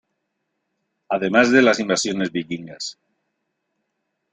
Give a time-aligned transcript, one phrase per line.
[1.09, 2.97] Además de las invasiones vikingas.